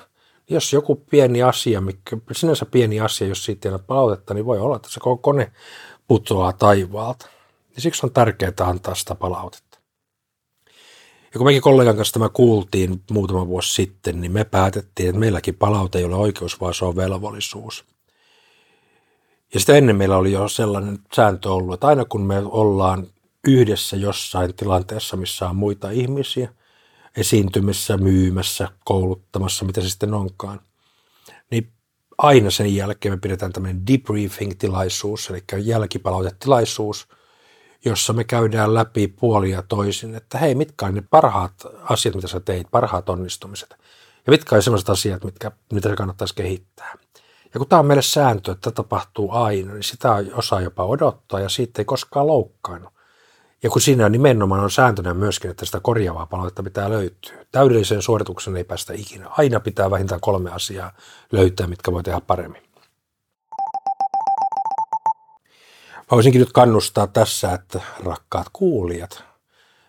Jos 0.50 0.74
joku 0.74 0.96
pieni 0.96 1.44
asia, 1.44 1.82
mikä, 1.82 2.18
sinänsä 2.32 2.66
pieni 2.66 3.00
asia, 3.00 3.28
jos 3.28 3.46
siitä 3.46 3.70
ei 3.70 3.75
palautetta, 3.88 4.34
niin 4.34 4.46
voi 4.46 4.60
olla, 4.60 4.75
että 4.75 4.90
se 4.90 5.00
koko 5.00 5.18
kone 5.18 5.52
putoaa 6.08 6.54
taivaalta. 6.54 7.28
Ja 7.75 7.82
siksi 7.82 8.06
on 8.06 8.12
tärkeää 8.12 8.52
antaa 8.63 8.96
sitä 8.96 9.16
palautetta. 9.16 9.80
Ja 11.34 11.38
kun 11.38 11.48
mekin 11.48 11.62
kollegan 11.62 11.96
kanssa 11.96 12.13
tämä 12.13 12.30
kuultiin 12.30 13.02
muutama 13.12 13.48
vuosi 13.48 13.74
sitten, 13.74 14.22
niin 14.22 14.32
me 14.32 14.44
päätettiin, 14.44 15.10
että 15.10 15.20
meilläkin 15.20 15.56
palaute 15.56 15.98
ei 15.98 16.06
ole 16.06 16.16
oikeus, 16.16 16.62
vaan 16.62 16.74
se 16.74 16.86
on 16.86 16.96
velvollisuus. 16.96 17.93
Ja 19.53 19.60
sitä 19.60 19.75
ennen 19.75 19.95
meillä 19.95 20.17
oli 20.17 20.31
jo 20.31 20.48
sellainen 20.48 21.00
sääntö 21.15 21.51
ollut, 21.51 21.74
että 21.74 21.88
aina 21.88 22.05
kun 22.05 22.22
me 22.22 22.39
ollaan 22.45 23.07
yhdessä 23.48 23.95
jossain 23.95 24.55
tilanteessa, 24.55 25.17
missä 25.17 25.50
on 25.50 25.55
muita 25.55 25.89
ihmisiä, 25.89 26.50
esiintymässä, 27.17 27.98
myymässä, 27.98 28.67
kouluttamassa, 28.86 29.65
mitä 29.65 29.81
se 29.81 29.89
sitten 29.89 30.13
onkaan, 30.13 30.62
niin 31.51 31.72
aina 32.17 32.51
sen 32.51 32.75
jälkeen 32.75 33.13
me 33.13 33.17
pidetään 33.17 33.53
tämmöinen 33.53 33.88
debriefing-tilaisuus, 33.88 35.29
eli 35.29 35.43
jälkipalautetilaisuus, 35.57 37.07
jossa 37.86 38.13
me 38.13 38.24
käydään 38.24 38.74
läpi 38.74 39.07
puolia 39.07 39.62
toisin, 39.62 40.15
että 40.15 40.38
hei, 40.38 40.55
mitkä 40.55 40.86
on 40.86 40.95
ne 40.95 41.03
parhaat 41.10 41.53
asiat, 41.83 42.15
mitä 42.15 42.27
sä 42.27 42.39
teit, 42.39 42.67
parhaat 42.72 43.10
onnistumiset, 43.10 43.69
ja 44.25 44.31
mitkä 44.31 44.55
on 44.55 44.63
sellaiset 44.63 44.89
asiat, 44.89 45.24
mitkä, 45.24 45.51
mitä 45.74 45.95
kannattaisi 45.95 46.36
kehittää. 46.36 46.98
Ja 47.53 47.57
kun 47.57 47.67
tämä 47.67 47.79
on 47.79 47.86
meille 47.86 48.01
sääntö, 48.01 48.51
että 48.51 48.72
tapahtuu 48.72 49.31
aina, 49.31 49.74
niin 49.74 49.83
sitä 49.83 50.24
osaa 50.33 50.62
jopa 50.62 50.86
odottaa 50.86 51.39
ja 51.39 51.50
siitä 51.50 51.81
ei 51.81 51.86
koskaan 51.86 52.27
loukkaannut. 52.27 52.93
Ja 53.63 53.69
kun 53.69 53.81
siinä 53.81 54.10
nimenomaan 54.10 54.63
on 54.63 54.72
sääntönä 54.72 55.13
myöskin, 55.13 55.51
että 55.51 55.65
sitä 55.65 55.79
korjaavaa 55.79 56.25
palautetta 56.25 56.63
pitää 56.63 56.89
löytyä. 56.89 57.45
Täydelliseen 57.51 58.01
suorituksen 58.01 58.57
ei 58.57 58.63
päästä 58.63 58.93
ikinä. 58.93 59.27
Aina 59.29 59.60
pitää 59.60 59.91
vähintään 59.91 60.22
kolme 60.22 60.51
asiaa 60.51 60.91
löytää, 61.31 61.67
mitkä 61.67 61.91
voi 61.91 62.03
tehdä 62.03 62.22
paremmin. 62.27 62.62
Mä 65.98 66.15
voisinkin 66.15 66.39
nyt 66.39 66.51
kannustaa 66.51 67.07
tässä, 67.07 67.53
että 67.53 67.81
rakkaat 68.05 68.48
kuulijat, 68.53 69.24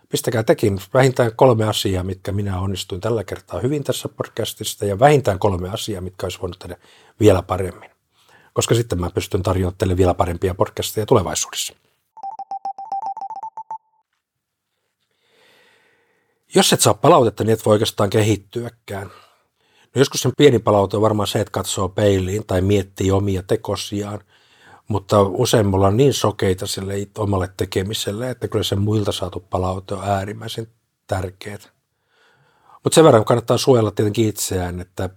pistäkää 0.08 0.42
tekin 0.42 0.80
vähintään 0.94 1.36
kolme 1.36 1.64
asiaa, 1.64 2.02
mitkä 2.02 2.32
minä 2.32 2.60
onnistuin 2.60 3.00
tällä 3.00 3.24
kertaa 3.24 3.60
hyvin 3.60 3.84
tässä 3.84 4.08
podcastista 4.08 4.84
ja 4.84 4.98
vähintään 4.98 5.38
kolme 5.38 5.70
asiaa, 5.70 6.00
mitkä 6.00 6.26
olisi 6.26 6.40
voinut 6.40 6.58
tehdä 6.58 6.76
vielä 7.20 7.42
paremmin. 7.42 7.90
Koska 8.52 8.74
sitten 8.74 9.00
mä 9.00 9.10
pystyn 9.10 9.42
tarjoamaan 9.42 9.78
teille 9.78 9.96
vielä 9.96 10.14
parempia 10.14 10.54
podcasteja 10.54 11.06
tulevaisuudessa. 11.06 11.74
Jos 16.54 16.72
et 16.72 16.80
saa 16.80 16.94
palautetta, 16.94 17.44
niin 17.44 17.52
et 17.52 17.66
voi 17.66 17.72
oikeastaan 17.72 18.10
kehittyäkään. 18.10 19.06
No 19.94 19.98
joskus 19.98 20.20
sen 20.20 20.32
pieni 20.36 20.58
palaute 20.58 20.96
on 20.96 21.02
varmaan 21.02 21.26
se, 21.26 21.40
että 21.40 21.50
katsoo 21.50 21.88
peiliin 21.88 22.46
tai 22.46 22.60
miettii 22.60 23.10
omia 23.10 23.42
tekosiaan, 23.42 24.20
mutta 24.88 25.22
usein 25.22 25.66
me 25.68 25.76
ollaan 25.76 25.96
niin 25.96 26.14
sokeita 26.14 26.66
sille 26.66 26.94
omalle 27.18 27.48
tekemiselle, 27.56 28.30
että 28.30 28.48
kyllä 28.48 28.62
se 28.62 28.76
muilta 28.76 29.12
saatu 29.12 29.40
palaute 29.50 29.94
on 29.94 30.04
äärimmäisen 30.04 30.66
tärkeää. 31.06 31.58
Mutta 32.84 32.94
sen 32.94 33.04
verran 33.04 33.24
kannattaa 33.24 33.58
suojella 33.58 33.90
tietenkin 33.90 34.28
itseään, 34.28 34.80
että 34.80 35.10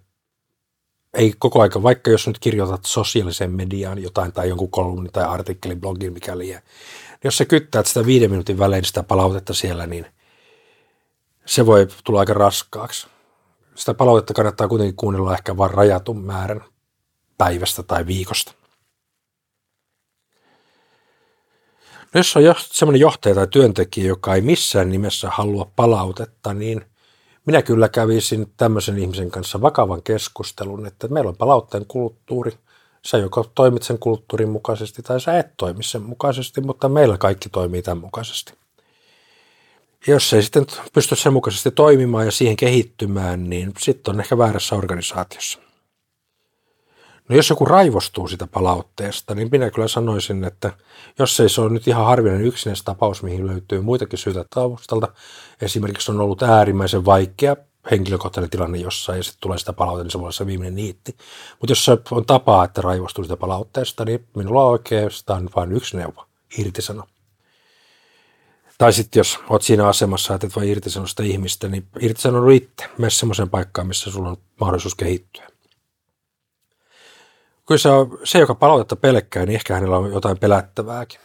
ei 1.13 1.33
koko 1.39 1.61
aika, 1.61 1.83
vaikka 1.83 2.11
jos 2.11 2.27
nyt 2.27 2.39
kirjoitat 2.39 2.85
sosiaalisen 2.85 3.51
mediaan 3.51 4.01
jotain 4.03 4.33
tai 4.33 4.49
jonkun 4.49 4.71
kolumnin 4.71 5.11
tai 5.11 5.23
artikkelin, 5.23 5.81
blogin, 5.81 6.13
mikä 6.13 6.37
liian, 6.37 6.61
niin 7.09 7.19
jos 7.23 7.37
sä 7.37 7.45
kyttäät 7.45 7.85
sitä 7.85 8.05
viiden 8.05 8.29
minuutin 8.29 8.59
välein 8.59 8.85
sitä 8.85 9.03
palautetta 9.03 9.53
siellä, 9.53 9.87
niin– 9.87 10.05
se 11.47 11.65
voi 11.65 11.87
tulla 12.03 12.19
aika 12.19 12.33
raskaaksi. 12.33 13.07
Sitä 13.75 13.93
palautetta 13.93 14.33
kannattaa 14.33 14.67
kuitenkin 14.67 14.95
kuunnella 14.95 15.33
ehkä 15.33 15.57
vain 15.57 15.71
rajatun 15.71 16.25
määrän 16.25 16.63
päivästä 17.37 17.83
tai 17.83 18.05
viikosta. 18.05 18.53
No 22.13 22.19
jos 22.19 22.35
on 22.35 22.55
sellainen 22.71 22.99
johtaja 22.99 23.35
tai 23.35 23.47
työntekijä, 23.47 24.07
joka 24.07 24.35
ei 24.35 24.41
missään 24.41 24.89
nimessä 24.89 25.29
halua 25.29 25.71
palautetta, 25.75 26.53
niin 26.53 26.85
minä 27.45 27.61
kyllä 27.61 27.89
kävisin 27.89 28.53
tämmöisen 28.57 28.97
ihmisen 28.97 29.31
kanssa 29.31 29.61
vakavan 29.61 30.03
keskustelun, 30.03 30.85
että 30.85 31.07
meillä 31.07 31.29
on 31.29 31.37
palautteen 31.37 31.85
kulttuuri. 31.87 32.51
Sä 33.05 33.17
joko 33.17 33.51
toimit 33.55 33.83
sen 33.83 33.99
kulttuurin 33.99 34.49
mukaisesti 34.49 35.01
tai 35.01 35.21
sä 35.21 35.39
et 35.39 35.47
toimi 35.57 35.83
sen 35.83 36.01
mukaisesti, 36.01 36.61
mutta 36.61 36.89
meillä 36.89 37.17
kaikki 37.17 37.49
toimii 37.49 37.81
tämän 37.81 37.97
mukaisesti 37.97 38.53
jos 40.07 40.33
ei 40.33 40.43
sitten 40.43 40.65
pysty 40.93 41.15
sen 41.15 41.33
mukaisesti 41.33 41.71
toimimaan 41.71 42.25
ja 42.25 42.31
siihen 42.31 42.55
kehittymään, 42.55 43.49
niin 43.49 43.73
sitten 43.79 44.13
on 44.13 44.19
ehkä 44.19 44.37
väärässä 44.37 44.75
organisaatiossa. 44.75 45.66
No 47.29 47.35
jos 47.35 47.49
joku 47.49 47.65
raivostuu 47.65 48.27
sitä 48.27 48.47
palautteesta, 48.47 49.35
niin 49.35 49.47
minä 49.51 49.69
kyllä 49.69 49.87
sanoisin, 49.87 50.43
että 50.43 50.73
jos 51.19 51.39
ei 51.39 51.49
se 51.49 51.61
ole 51.61 51.69
nyt 51.69 51.87
ihan 51.87 52.05
harvinainen 52.05 52.47
yksinäinen 52.47 52.85
tapaus, 52.85 53.23
mihin 53.23 53.47
löytyy 53.47 53.81
muitakin 53.81 54.19
syitä 54.19 54.45
taustalta, 54.49 55.07
esimerkiksi 55.61 56.11
on 56.11 56.21
ollut 56.21 56.43
äärimmäisen 56.43 57.05
vaikea 57.05 57.55
henkilökohtainen 57.91 58.49
tilanne 58.49 58.77
jossain 58.77 59.17
ja 59.17 59.23
sitten 59.23 59.41
tulee 59.41 59.57
sitä 59.57 59.73
palautetta, 59.73 60.03
niin 60.03 60.11
se 60.11 60.17
voi 60.17 60.23
olla 60.23 60.31
se 60.31 60.45
viimeinen 60.45 60.75
niitti. 60.75 61.15
Mutta 61.59 61.71
jos 61.71 61.85
se 61.85 61.97
on 62.11 62.25
tapaa, 62.25 62.63
että 62.63 62.81
raivostuu 62.81 63.23
sitä 63.23 63.37
palautteesta, 63.37 64.05
niin 64.05 64.27
minulla 64.35 64.63
on 64.63 64.71
oikeastaan 64.71 65.49
vain 65.55 65.71
yksi 65.71 65.97
neuvo, 65.97 66.25
irtisano. 66.57 67.03
Tai 68.77 68.93
sitten 68.93 69.19
jos 69.19 69.39
olet 69.49 69.61
siinä 69.61 69.87
asemassa, 69.87 70.33
että 70.35 70.47
et 70.47 70.55
voi 70.55 70.69
irtisanoa 70.69 71.07
sitä 71.07 71.23
ihmistä, 71.23 71.67
niin 71.67 71.87
irtisano 71.99 72.49
itse. 72.49 72.85
Mene 72.97 73.09
semmoiseen 73.09 73.49
paikkaan, 73.49 73.87
missä 73.87 74.11
sulla 74.11 74.29
on 74.29 74.37
mahdollisuus 74.59 74.95
kehittyä. 74.95 75.47
Kyllä 77.67 77.79
se, 77.79 77.89
on, 77.89 78.19
se 78.23 78.39
joka 78.39 78.55
palautetta 78.55 78.95
pelkkää, 78.95 79.45
niin 79.45 79.55
ehkä 79.55 79.73
hänellä 79.73 79.97
on 79.97 80.11
jotain 80.13 80.39
pelättävääkin. 80.39 81.19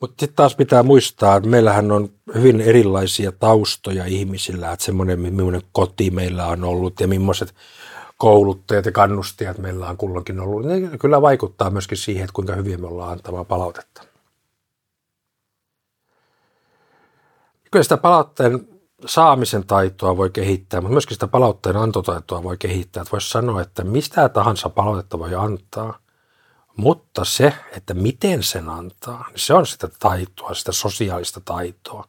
Mutta 0.00 0.20
sitten 0.20 0.36
taas 0.36 0.56
pitää 0.56 0.82
muistaa, 0.82 1.36
että 1.36 1.48
meillähän 1.48 1.92
on 1.92 2.08
hyvin 2.34 2.60
erilaisia 2.60 3.32
taustoja 3.32 4.04
ihmisillä, 4.04 4.72
että 4.72 4.84
semmoinen, 4.84 5.20
millainen 5.20 5.62
koti 5.72 6.10
meillä 6.10 6.46
on 6.46 6.64
ollut 6.64 7.00
ja 7.00 7.08
millaiset 7.08 7.54
kouluttajat 8.16 8.86
ja 8.86 8.92
kannustajat 8.92 9.58
meillä 9.58 9.88
on 9.88 9.96
kulloinkin 9.96 10.40
ollut. 10.40 10.66
Ne 10.66 10.98
kyllä 10.98 11.22
vaikuttaa 11.22 11.70
myöskin 11.70 11.98
siihen, 11.98 12.24
että 12.24 12.34
kuinka 12.34 12.54
hyvin 12.54 12.80
me 12.80 12.86
ollaan 12.86 13.12
antamaan 13.12 13.46
palautetta. 13.46 14.02
Kyllä 17.70 17.82
sitä 17.82 17.96
palautteen 17.96 18.71
saamisen 19.06 19.66
taitoa 19.66 20.16
voi 20.16 20.30
kehittää, 20.30 20.80
mutta 20.80 20.92
myöskin 20.92 21.14
sitä 21.14 21.28
palautteen 21.28 21.76
antotaitoa 21.76 22.42
voi 22.42 22.56
kehittää. 22.58 23.00
Että 23.00 23.12
voisi 23.12 23.30
sanoa, 23.30 23.62
että 23.62 23.84
mistä 23.84 24.28
tahansa 24.28 24.68
palautetta 24.68 25.18
voi 25.18 25.34
antaa, 25.34 25.98
mutta 26.76 27.24
se, 27.24 27.54
että 27.76 27.94
miten 27.94 28.42
sen 28.42 28.68
antaa, 28.68 29.24
niin 29.28 29.38
se 29.38 29.54
on 29.54 29.66
sitä 29.66 29.88
taitoa, 29.98 30.54
sitä 30.54 30.72
sosiaalista 30.72 31.40
taitoa. 31.44 32.04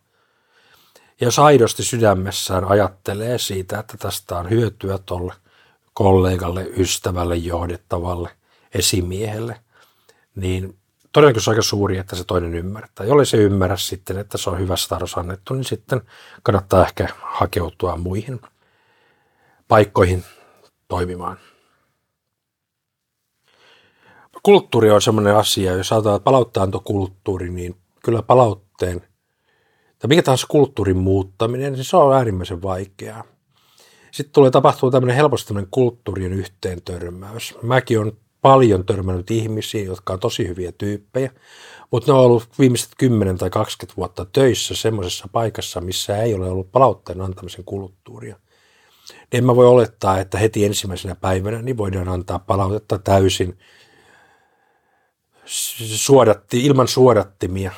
Ja 1.21 1.27
jos 1.27 1.39
aidosti 1.39 1.83
sydämessään 1.83 2.65
ajattelee 2.65 3.37
siitä, 3.37 3.79
että 3.79 3.97
tästä 3.97 4.37
on 4.37 4.49
hyötyä 4.49 4.97
tuolle 4.97 5.33
kollegalle, 5.93 6.69
ystävälle, 6.77 7.35
johdettavalle, 7.35 8.29
esimiehelle, 8.73 9.59
niin 10.35 10.77
todennäköisesti 11.13 11.49
aika 11.49 11.61
suuri, 11.61 11.97
että 11.97 12.15
se 12.15 12.23
toinen 12.23 12.53
ymmärtää. 12.53 13.05
Jollei 13.05 13.25
se 13.25 13.37
ymmärrä 13.37 13.77
sitten, 13.77 14.17
että 14.17 14.37
se 14.37 14.49
on 14.49 14.59
hyvässä 14.59 14.89
tahdossa 14.89 15.19
annettu, 15.19 15.53
niin 15.53 15.63
sitten 15.63 16.01
kannattaa 16.43 16.85
ehkä 16.85 17.07
hakeutua 17.21 17.97
muihin 17.97 18.41
paikkoihin 19.67 20.23
toimimaan. 20.87 21.37
Kulttuuri 24.43 24.91
on 24.91 25.01
sellainen 25.01 25.35
asia, 25.35 25.73
jos 25.73 25.91
ajatellaan 25.91 26.21
palautteantokulttuuri, 26.21 27.49
niin 27.49 27.75
kyllä 28.05 28.21
palautteen, 28.21 29.01
tai 29.99 30.07
mikä 30.07 30.21
tahansa 30.21 30.47
kulttuurin 30.49 30.97
muuttaminen, 30.97 31.73
niin 31.73 31.83
se 31.83 31.97
on 31.97 32.15
äärimmäisen 32.15 32.61
vaikeaa. 32.61 33.23
Sitten 34.11 34.33
tulee 34.33 34.51
tapahtua 34.51 34.91
tämmöinen 34.91 35.15
helposti 35.15 35.47
tämmöinen 35.47 35.71
kulttuurien 35.71 36.33
yhteen 36.33 36.81
törmäys. 36.81 37.55
Mäkin 37.61 37.99
on 37.99 38.17
paljon 38.43 38.85
törmännyt 38.85 39.31
ihmisiä, 39.31 39.83
jotka 39.83 40.13
on 40.13 40.19
tosi 40.19 40.47
hyviä 40.47 40.71
tyyppejä, 40.71 41.31
mutta 41.91 42.11
ne 42.11 42.17
on 42.17 42.25
ollut 42.25 42.47
viimeiset 42.59 42.91
10 42.97 43.37
tai 43.37 43.49
20 43.49 43.97
vuotta 43.97 44.25
töissä 44.25 44.75
semmoisessa 44.75 45.27
paikassa, 45.31 45.81
missä 45.81 46.17
ei 46.17 46.33
ole 46.33 46.49
ollut 46.49 46.71
palautteen 46.71 47.21
antamisen 47.21 47.63
kulttuuria. 47.65 48.35
Niin 49.09 49.27
en 49.31 49.45
mä 49.45 49.55
voi 49.55 49.67
olettaa, 49.67 50.19
että 50.19 50.37
heti 50.37 50.65
ensimmäisenä 50.65 51.15
päivänä 51.15 51.61
niin 51.61 51.77
voidaan 51.77 52.09
antaa 52.09 52.39
palautetta 52.39 52.99
täysin 52.99 53.57
suodatti, 55.95 56.65
ilman 56.65 56.87
suodattimia, 56.87 57.71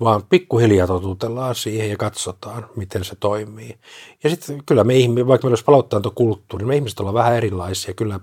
vaan 0.00 0.22
pikkuhiljaa 0.26 0.86
totutellaan 0.86 1.54
siihen 1.54 1.90
ja 1.90 1.96
katsotaan, 1.96 2.66
miten 2.76 3.04
se 3.04 3.16
toimii. 3.20 3.78
Ja 4.24 4.30
sitten 4.30 4.62
kyllä 4.66 4.84
me 4.84 4.94
ihmiset, 4.94 5.28
vaikka 5.28 5.46
meillä 5.46 5.52
olisi 5.52 5.64
palauttantokulttuuri, 5.64 6.66
me 6.66 6.76
ihmiset 6.76 7.00
ollaan 7.00 7.14
vähän 7.14 7.36
erilaisia, 7.36 7.94
kyllä 7.94 8.20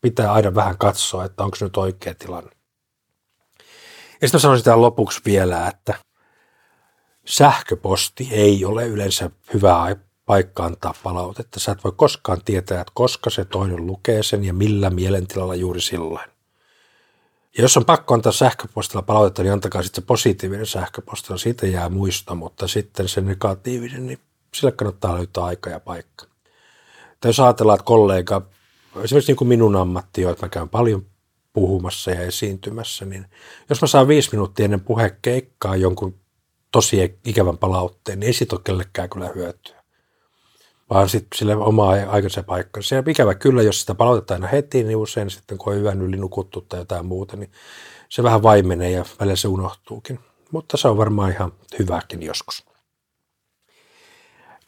pitää 0.00 0.32
aina 0.32 0.54
vähän 0.54 0.78
katsoa, 0.78 1.24
että 1.24 1.44
onko 1.44 1.56
nyt 1.60 1.76
oikea 1.76 2.14
tilanne. 2.14 2.50
Ja 4.20 4.28
sitten 4.28 4.40
sanoisin 4.40 4.64
tähän 4.64 4.82
lopuksi 4.82 5.20
vielä, 5.24 5.68
että 5.68 5.94
sähköposti 7.24 8.28
ei 8.30 8.64
ole 8.64 8.86
yleensä 8.86 9.30
hyvä 9.54 9.96
paikka 10.26 10.64
antaa 10.64 10.94
palautetta. 11.02 11.60
Sä 11.60 11.72
et 11.72 11.84
voi 11.84 11.92
koskaan 11.96 12.44
tietää, 12.44 12.80
että 12.80 12.92
koska 12.94 13.30
se 13.30 13.44
toinen 13.44 13.86
lukee 13.86 14.22
sen 14.22 14.44
ja 14.44 14.54
millä 14.54 14.90
mielentilalla 14.90 15.54
juuri 15.54 15.80
silloin. 15.80 16.30
Ja 17.56 17.62
jos 17.62 17.76
on 17.76 17.84
pakko 17.84 18.14
antaa 18.14 18.32
sähköpostilla 18.32 19.02
palautetta, 19.02 19.42
niin 19.42 19.52
antakaa 19.52 19.82
sitten 19.82 20.02
se 20.02 20.06
positiivinen 20.06 20.66
sähköpostilla. 20.66 21.38
Siitä 21.38 21.66
jää 21.66 21.88
muisto, 21.88 22.34
mutta 22.34 22.68
sitten 22.68 23.08
se 23.08 23.20
negatiivinen, 23.20 24.06
niin 24.06 24.18
sillä 24.54 24.72
kannattaa 24.72 25.14
löytää 25.14 25.44
aika 25.44 25.70
ja 25.70 25.80
paikka. 25.80 26.26
Tai 27.20 27.28
jos 27.28 27.40
ajatellaan, 27.40 27.76
että 27.76 27.84
kollega 27.84 28.42
esimerkiksi 29.04 29.30
niin 29.30 29.36
kuin 29.36 29.48
minun 29.48 29.76
ammatti 29.76 30.24
on, 30.24 30.32
että 30.32 30.46
mä 30.46 30.50
käyn 30.50 30.68
paljon 30.68 31.06
puhumassa 31.52 32.10
ja 32.10 32.20
esiintymässä, 32.20 33.04
niin 33.04 33.26
jos 33.70 33.80
mä 33.80 33.88
saan 33.88 34.08
viisi 34.08 34.28
minuuttia 34.32 34.64
ennen 34.64 34.80
puhekeikkaa 34.80 35.76
jonkun 35.76 36.20
tosi 36.72 37.18
ikävän 37.24 37.58
palautteen, 37.58 38.20
niin 38.20 38.26
ei 38.26 38.32
siitä 38.32 38.56
ole 38.56 38.60
kellekään 38.64 39.10
kyllä 39.10 39.30
hyötyä. 39.34 39.78
Vaan 40.90 41.08
sitten 41.08 41.38
sille 41.38 41.56
oma 41.56 41.90
aikaisen 41.90 42.44
paikka. 42.44 42.82
Se 42.82 42.98
on 42.98 43.10
ikävä 43.10 43.34
kyllä, 43.34 43.62
jos 43.62 43.80
sitä 43.80 43.94
palautetaan 43.94 44.42
aina 44.42 44.50
heti, 44.50 44.84
niin 44.84 44.96
usein 44.96 45.30
sitten 45.30 45.58
kun 45.58 45.72
on 45.72 45.78
hyvän 45.78 46.02
yli 46.02 46.16
nukuttu 46.16 46.60
tai 46.60 46.80
jotain 46.80 47.06
muuta, 47.06 47.36
niin 47.36 47.52
se 48.08 48.22
vähän 48.22 48.42
vaimenee 48.42 48.90
ja 48.90 49.04
välillä 49.20 49.36
se 49.36 49.48
unohtuukin. 49.48 50.20
Mutta 50.50 50.76
se 50.76 50.88
on 50.88 50.96
varmaan 50.96 51.30
ihan 51.30 51.52
hyväkin 51.78 52.22
joskus. 52.22 52.66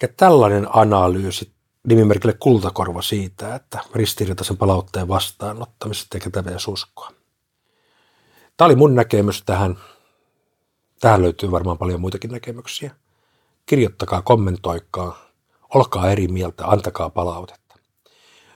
Ja 0.02 0.08
tällainen 0.16 0.66
analyysi 0.76 1.52
nimimerkille 1.86 2.36
kultakorva 2.40 3.02
siitä, 3.02 3.54
että 3.54 3.78
ristiriitaisen 3.94 4.56
palautteen 4.56 5.08
vastaanottamisesta 5.08 6.16
eikä 6.16 6.30
tämä 6.30 6.50
uskoa. 6.68 7.10
Tämä 8.56 8.66
oli 8.66 8.76
mun 8.76 8.94
näkemys 8.94 9.42
tähän. 9.46 9.78
Tähän 11.00 11.22
löytyy 11.22 11.50
varmaan 11.50 11.78
paljon 11.78 12.00
muitakin 12.00 12.30
näkemyksiä. 12.30 12.90
Kirjoittakaa, 13.66 14.22
kommentoikaa, 14.22 15.18
olkaa 15.74 16.10
eri 16.10 16.28
mieltä, 16.28 16.66
antakaa 16.66 17.10
palautetta. 17.10 17.74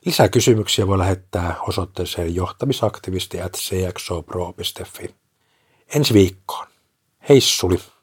Lisää 0.05 0.29
kysymyksiä 0.29 0.87
voi 0.87 0.99
lähettää 0.99 1.57
osoitteeseen 1.69 2.35
johtamisaktivisti 2.35 3.43
at 3.43 3.55
Ensi 5.95 6.15
viikkoon. 6.15 6.67
Heissuli! 7.29 7.94